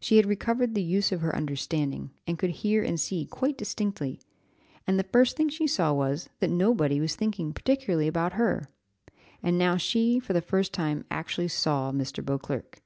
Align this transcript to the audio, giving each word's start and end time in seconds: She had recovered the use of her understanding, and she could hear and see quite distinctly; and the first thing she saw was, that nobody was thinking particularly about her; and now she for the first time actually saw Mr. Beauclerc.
She 0.00 0.16
had 0.16 0.26
recovered 0.26 0.74
the 0.74 0.82
use 0.82 1.12
of 1.12 1.20
her 1.20 1.32
understanding, 1.32 2.10
and 2.26 2.34
she 2.34 2.36
could 2.38 2.50
hear 2.50 2.82
and 2.82 2.98
see 2.98 3.24
quite 3.24 3.56
distinctly; 3.56 4.18
and 4.84 4.98
the 4.98 5.04
first 5.04 5.36
thing 5.36 5.48
she 5.48 5.68
saw 5.68 5.92
was, 5.92 6.28
that 6.40 6.50
nobody 6.50 6.98
was 7.00 7.14
thinking 7.14 7.52
particularly 7.52 8.08
about 8.08 8.32
her; 8.32 8.68
and 9.44 9.56
now 9.56 9.76
she 9.76 10.18
for 10.18 10.32
the 10.32 10.40
first 10.42 10.72
time 10.72 11.04
actually 11.08 11.46
saw 11.46 11.92
Mr. 11.92 12.24
Beauclerc. 12.24 12.80